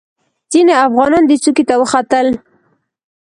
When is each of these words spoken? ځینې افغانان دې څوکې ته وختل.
ځینې 0.51 0.73
افغانان 0.85 1.23
دې 1.29 1.35
څوکې 1.43 1.63
ته 1.69 1.75
وختل. 1.81 2.27